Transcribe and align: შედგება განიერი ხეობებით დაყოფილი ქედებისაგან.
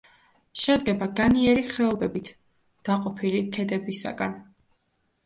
შედგება 0.59 1.07
განიერი 1.19 1.65
ხეობებით 1.73 2.31
დაყოფილი 2.89 3.43
ქედებისაგან. 3.59 4.35